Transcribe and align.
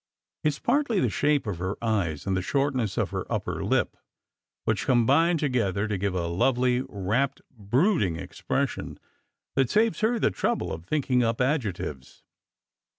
It 0.43 0.47
s 0.47 0.57
partly 0.57 0.99
the 0.99 1.11
shape 1.11 1.45
of 1.45 1.59
her 1.59 1.77
eyes 1.79 2.25
and 2.25 2.35
the 2.35 2.41
shortness 2.41 2.97
of 2.97 3.11
her 3.11 3.31
upper 3.31 3.63
lip, 3.63 3.95
which 4.63 4.87
combine 4.87 5.37
together 5.37 5.87
to 5.87 5.95
give 5.95 6.15
a 6.15 6.25
lovely, 6.25 6.81
rapt, 6.89 7.39
brooding 7.51 8.15
expression, 8.15 8.97
that 9.53 9.69
saves 9.69 9.99
her 9.99 10.17
the 10.17 10.31
trouble 10.31 10.73
of 10.73 10.85
thinking 10.87 11.21
up 11.21 11.39
adjectives. 11.39 12.23